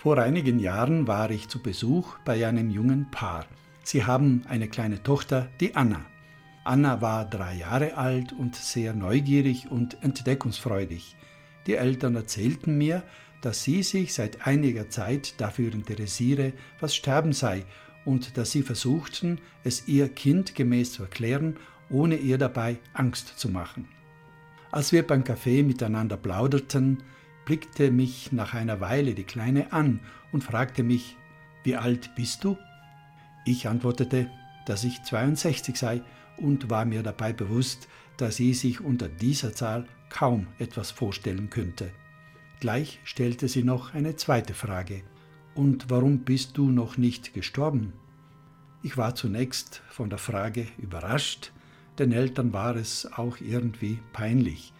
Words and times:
Vor 0.00 0.16
einigen 0.18 0.60
Jahren 0.60 1.08
war 1.08 1.28
ich 1.32 1.48
zu 1.48 1.60
Besuch 1.60 2.18
bei 2.24 2.46
einem 2.46 2.70
jungen 2.70 3.10
Paar. 3.10 3.46
Sie 3.82 4.04
haben 4.04 4.44
eine 4.48 4.68
kleine 4.68 5.02
Tochter, 5.02 5.48
die 5.58 5.74
Anna. 5.74 6.06
Anna 6.62 7.00
war 7.00 7.24
drei 7.24 7.56
Jahre 7.56 7.96
alt 7.96 8.32
und 8.32 8.54
sehr 8.54 8.94
neugierig 8.94 9.68
und 9.68 10.00
entdeckungsfreudig. 10.04 11.16
Die 11.66 11.74
Eltern 11.74 12.14
erzählten 12.14 12.78
mir, 12.78 13.02
dass 13.40 13.64
sie 13.64 13.82
sich 13.82 14.14
seit 14.14 14.46
einiger 14.46 14.88
Zeit 14.88 15.40
dafür 15.40 15.72
interessiere, 15.72 16.52
was 16.78 16.94
Sterben 16.94 17.32
sei, 17.32 17.64
und 18.04 18.36
dass 18.36 18.52
sie 18.52 18.62
versuchten, 18.62 19.40
es 19.64 19.88
ihr 19.88 20.08
kindgemäß 20.08 20.92
zu 20.92 21.02
erklären, 21.02 21.56
ohne 21.90 22.14
ihr 22.14 22.38
dabei 22.38 22.78
Angst 22.92 23.36
zu 23.36 23.48
machen. 23.48 23.88
Als 24.70 24.92
wir 24.92 25.04
beim 25.04 25.24
Kaffee 25.24 25.64
miteinander 25.64 26.16
plauderten, 26.16 27.02
blickte 27.48 27.90
mich 27.90 28.30
nach 28.30 28.52
einer 28.52 28.78
Weile 28.82 29.14
die 29.14 29.24
Kleine 29.24 29.72
an 29.72 30.00
und 30.32 30.44
fragte 30.44 30.82
mich, 30.82 31.16
wie 31.64 31.76
alt 31.76 32.14
bist 32.14 32.44
du? 32.44 32.58
Ich 33.46 33.66
antwortete, 33.66 34.30
dass 34.66 34.84
ich 34.84 35.02
62 35.02 35.74
sei 35.74 36.02
und 36.36 36.68
war 36.68 36.84
mir 36.84 37.02
dabei 37.02 37.32
bewusst, 37.32 37.88
dass 38.18 38.36
sie 38.36 38.52
sich 38.52 38.82
unter 38.82 39.08
dieser 39.08 39.54
Zahl 39.54 39.86
kaum 40.10 40.46
etwas 40.58 40.90
vorstellen 40.90 41.48
könnte. 41.48 41.90
Gleich 42.60 43.00
stellte 43.04 43.48
sie 43.48 43.62
noch 43.62 43.94
eine 43.94 44.14
zweite 44.16 44.52
Frage. 44.52 45.00
Und 45.54 45.88
warum 45.88 46.18
bist 46.18 46.58
du 46.58 46.70
noch 46.70 46.98
nicht 46.98 47.32
gestorben? 47.32 47.94
Ich 48.82 48.98
war 48.98 49.14
zunächst 49.14 49.80
von 49.88 50.10
der 50.10 50.18
Frage 50.18 50.66
überrascht, 50.76 51.52
den 51.98 52.12
Eltern 52.12 52.52
war 52.52 52.76
es 52.76 53.10
auch 53.10 53.38
irgendwie 53.40 54.00
peinlich. 54.12 54.74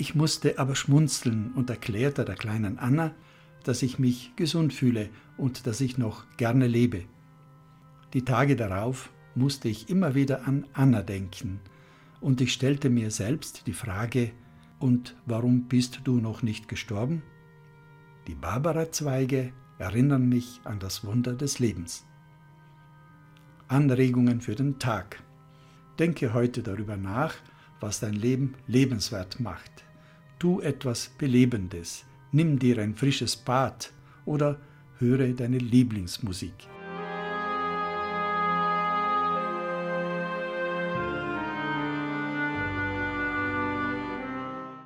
Ich 0.00 0.14
musste 0.14 0.58
aber 0.58 0.76
schmunzeln 0.76 1.52
und 1.52 1.68
erklärte 1.68 2.24
der 2.24 2.34
kleinen 2.34 2.78
Anna, 2.78 3.14
dass 3.64 3.82
ich 3.82 3.98
mich 3.98 4.32
gesund 4.34 4.72
fühle 4.72 5.10
und 5.36 5.66
dass 5.66 5.82
ich 5.82 5.98
noch 5.98 6.24
gerne 6.38 6.66
lebe. 6.66 7.04
Die 8.14 8.24
Tage 8.24 8.56
darauf 8.56 9.10
musste 9.34 9.68
ich 9.68 9.90
immer 9.90 10.14
wieder 10.14 10.48
an 10.48 10.66
Anna 10.72 11.02
denken, 11.02 11.60
und 12.22 12.40
ich 12.40 12.54
stellte 12.54 12.88
mir 12.88 13.10
selbst 13.10 13.66
die 13.66 13.74
Frage, 13.74 14.30
und 14.78 15.16
warum 15.26 15.64
bist 15.68 16.00
du 16.04 16.16
noch 16.16 16.42
nicht 16.42 16.66
gestorben? 16.66 17.22
Die 18.26 18.34
Barbara-Zweige 18.34 19.52
erinnern 19.78 20.30
mich 20.30 20.62
an 20.64 20.78
das 20.78 21.04
Wunder 21.04 21.34
des 21.34 21.58
Lebens. 21.58 22.06
Anregungen 23.68 24.40
für 24.40 24.54
den 24.54 24.78
Tag. 24.78 25.22
Denke 25.98 26.32
heute 26.32 26.62
darüber 26.62 26.96
nach, 26.96 27.34
was 27.80 28.00
dein 28.00 28.14
Leben 28.14 28.54
lebenswert 28.66 29.40
macht. 29.40 29.84
Tu 30.40 30.58
etwas 30.62 31.10
Belebendes. 31.18 32.06
Nimm 32.32 32.58
dir 32.58 32.78
ein 32.78 32.94
frisches 32.94 33.36
Bad 33.36 33.92
oder 34.24 34.56
höre 34.96 35.34
deine 35.34 35.58
Lieblingsmusik. 35.58 36.54